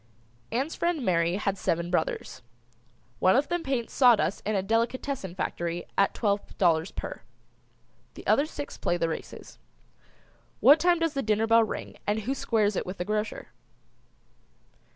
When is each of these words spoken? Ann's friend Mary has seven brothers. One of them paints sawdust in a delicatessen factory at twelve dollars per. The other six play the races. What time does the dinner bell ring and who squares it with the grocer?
Ann's 0.51 0.73
friend 0.73 1.05
Mary 1.05 1.35
has 1.35 1.59
seven 1.59 1.91
brothers. 1.91 2.41
One 3.19 3.35
of 3.35 3.49
them 3.49 3.61
paints 3.61 3.93
sawdust 3.93 4.41
in 4.47 4.55
a 4.55 4.63
delicatessen 4.63 5.35
factory 5.35 5.85
at 5.95 6.15
twelve 6.15 6.57
dollars 6.57 6.89
per. 6.89 7.21
The 8.15 8.25
other 8.25 8.47
six 8.47 8.79
play 8.79 8.97
the 8.97 9.09
races. 9.09 9.59
What 10.59 10.79
time 10.79 10.97
does 10.97 11.13
the 11.13 11.21
dinner 11.21 11.45
bell 11.45 11.63
ring 11.63 11.97
and 12.07 12.21
who 12.21 12.33
squares 12.33 12.75
it 12.75 12.83
with 12.87 12.97
the 12.97 13.05
grocer? 13.05 13.49